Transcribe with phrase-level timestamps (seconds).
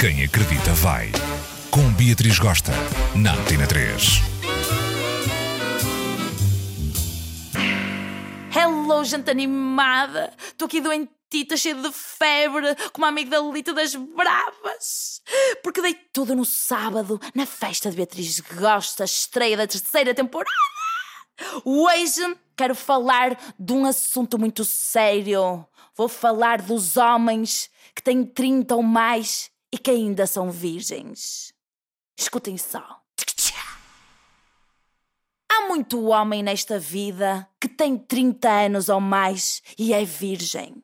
[0.00, 1.12] Quem acredita vai.
[1.70, 2.72] Com Beatriz Gosta,
[3.14, 4.22] na Antena 3.
[8.56, 10.32] Hello, gente animada!
[10.42, 15.20] Estou aqui doentita, cheia de febre, como a amiga da Lita das Bravas.
[15.62, 20.50] Porque dei tudo no sábado, na festa de Beatriz Gosta, estreia da terceira temporada.
[21.62, 22.22] Hoje
[22.56, 25.62] quero falar de um assunto muito sério.
[25.94, 31.52] Vou falar dos homens que têm 30 ou mais e que ainda são virgens.
[32.18, 33.00] Escutem só.
[35.52, 40.82] Há muito homem nesta vida que tem 30 anos ou mais e é virgem.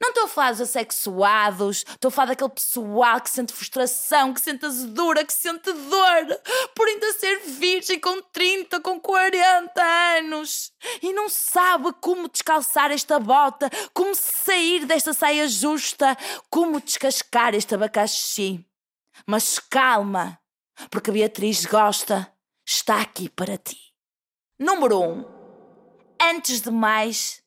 [0.00, 4.40] Não estou a falar dos assexuados, estou a falar daquele pessoal que sente frustração, que
[4.40, 6.40] sente azedura, que sente dor
[6.74, 9.82] por ainda ser virgem com 30, com 40
[10.18, 10.72] anos
[11.02, 16.16] e não sabe como descalçar esta bota, como sair desta saia justa,
[16.48, 18.64] como descascar este abacaxi.
[19.26, 20.38] Mas calma,
[20.90, 22.32] porque a Beatriz gosta,
[22.64, 23.76] está aqui para ti.
[24.58, 25.04] Número 1.
[25.04, 25.24] Um,
[26.20, 27.42] antes de mais,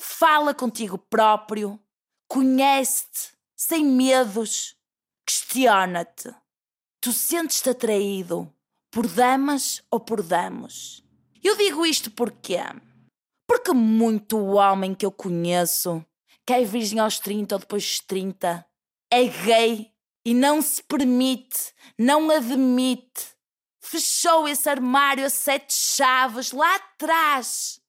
[0.00, 1.78] fala contigo próprio,
[2.26, 4.74] conhece-te, sem medos,
[5.26, 6.34] questiona-te.
[7.00, 8.52] Tu sentes-te atraído
[8.90, 11.04] por damas ou por damos?
[11.42, 12.56] Eu digo isto porque
[13.46, 16.04] porque muito homem que eu conheço,
[16.46, 18.64] que é virgem aos 30 ou depois dos 30,
[19.10, 19.92] é gay
[20.24, 23.34] e não se permite, não admite.
[23.82, 27.80] Fechou esse armário a sete chaves lá atrás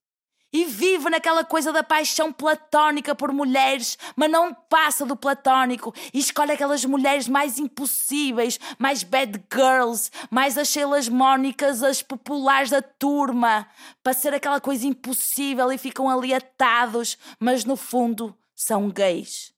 [0.53, 6.19] e vive naquela coisa da paixão platónica por mulheres, mas não passa do platónico e
[6.19, 12.81] escolhe aquelas mulheres mais impossíveis, mais bad girls, mais as Sheilas Mónicas, as populares da
[12.81, 13.67] turma,
[14.03, 19.53] para ser aquela coisa impossível e ficam ali atados, mas no fundo são gays.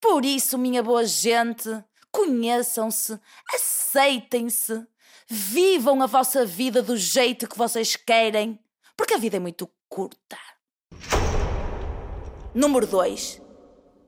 [0.00, 1.68] Por isso, minha boa gente,
[2.12, 3.18] conheçam-se,
[3.52, 4.86] aceitem-se,
[5.26, 8.58] vivam a vossa vida do jeito que vocês querem,
[8.96, 10.36] porque a vida é muito curta.
[12.54, 13.42] Número 2.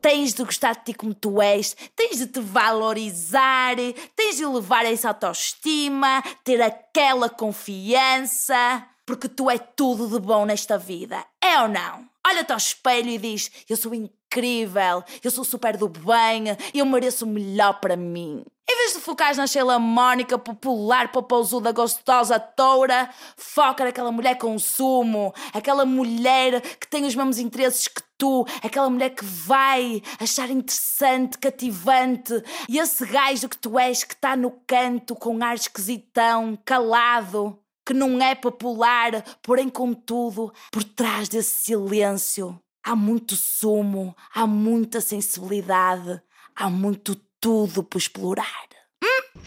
[0.00, 3.74] Tens de gostar de ti como tu és, tens de te valorizar,
[4.14, 10.78] tens de levar essa autoestima, ter aquela confiança, porque tu é tudo de bom nesta
[10.78, 11.24] vida.
[11.42, 12.08] É ou não?
[12.24, 17.24] Olha-te ao espelho e diz: Eu sou incrível, eu sou super do bem, eu mereço
[17.24, 18.44] o melhor para mim.
[18.68, 24.58] Em vez de focar na Sheila Mónica popular, popouzuda, gostosa, toura, foca naquela mulher com
[24.58, 30.50] sumo, aquela mulher que tem os mesmos interesses que tu, aquela mulher que vai achar
[30.50, 32.32] interessante, cativante,
[32.68, 37.94] e esse gajo que tu és que está no canto com ar esquisitão, calado, que
[37.94, 46.22] não é popular, porém, contudo, por trás desse silêncio há muito sumo, há muita sensibilidade,
[46.54, 48.68] há muito tudo por explorar.
[49.02, 49.40] Hum?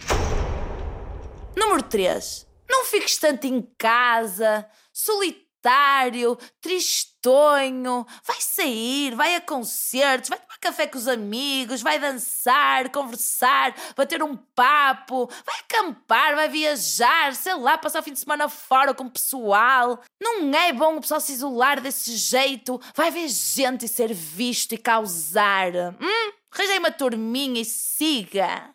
[1.56, 2.46] Número 3.
[2.68, 6.36] Não fiques tanto em casa, solitário,
[7.20, 8.06] tristonho.
[8.24, 14.22] Vai sair, vai a concertos, vai tomar café com os amigos, vai dançar, conversar, bater
[14.22, 19.04] um papo, vai acampar, vai viajar, sei lá, passar o fim de semana fora com
[19.04, 20.00] o pessoal.
[20.20, 22.80] Não é bom o pessoal se isolar desse jeito.
[22.94, 25.72] Vai ver gente e ser visto e causar.
[26.00, 26.32] Hum?
[26.52, 28.74] Arranjei uma turminha e siga!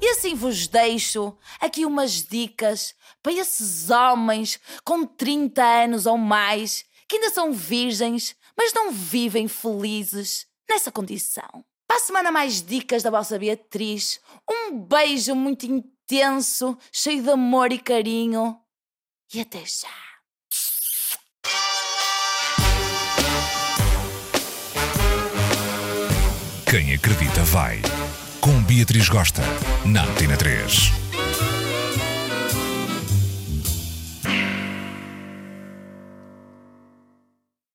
[0.00, 6.84] E assim vos deixo aqui umas dicas para esses homens com 30 anos ou mais
[7.06, 11.64] que ainda são virgens, mas não vivem felizes nessa condição.
[11.86, 14.20] Para a semana, mais dicas da vossa Beatriz.
[14.48, 18.56] Um beijo muito intenso, cheio de amor e carinho.
[19.34, 19.88] E até já!
[26.70, 27.82] Quem acredita vai.
[28.40, 29.42] Com Beatriz Gosta,
[29.84, 30.99] na Antena 3.